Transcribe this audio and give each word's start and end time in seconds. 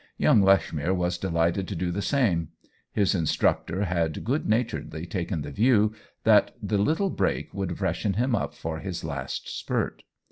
Young 0.17 0.41
Lechmere 0.41 0.95
was 0.95 1.19
delighted 1.19 1.67
to 1.67 1.75
do 1.75 1.91
the 1.91 2.01
same; 2.01 2.47
his 2.91 3.13
instructor 3.13 3.85
had 3.85 4.23
good 4.23 4.49
naturedly 4.49 5.05
taken 5.05 5.43
the 5.43 5.51
view 5.51 5.93
that 6.23 6.55
the 6.59 6.79
little 6.79 7.11
break 7.11 7.53
would 7.53 7.77
freshen 7.77 8.13
him 8.13 8.33
up 8.33 8.55
for 8.55 8.79
his 8.79 9.03
last 9.03 9.47
spurt. 9.47 10.01